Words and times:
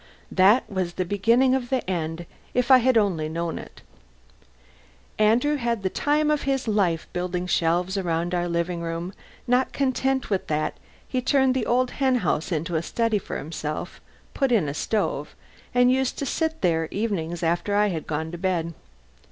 That 0.31 0.67
was 0.67 0.93
the 0.93 1.05
beginning 1.05 1.53
of 1.53 1.69
the 1.69 1.87
end, 1.87 2.25
if 2.55 2.71
I 2.71 2.79
had 2.79 2.97
only 2.97 3.29
known 3.29 3.59
it. 3.59 3.81
Andrew 5.19 5.57
had 5.57 5.83
the 5.83 5.91
time 5.91 6.31
of 6.31 6.41
his 6.41 6.67
life 6.67 7.07
building 7.13 7.45
shelves 7.45 7.99
all 7.99 8.03
round 8.05 8.33
our 8.33 8.47
living 8.47 8.81
room; 8.81 9.13
not 9.45 9.73
content 9.73 10.31
with 10.31 10.47
that 10.47 10.75
he 11.07 11.21
turned 11.21 11.53
the 11.53 11.67
old 11.67 11.91
hen 11.91 12.15
house 12.15 12.51
into 12.51 12.75
a 12.75 12.81
study 12.81 13.19
for 13.19 13.37
himself, 13.37 14.01
put 14.33 14.51
in 14.51 14.67
a 14.67 14.73
stove, 14.73 15.35
and 15.71 15.91
used 15.91 16.17
to 16.17 16.25
sit 16.25 16.53
up 16.53 16.61
there 16.61 16.87
evenings 16.89 17.43
after 17.43 17.75
I 17.75 17.89
had 17.89 18.07
gone 18.07 18.31
to 18.31 18.39
bed. 18.39 18.73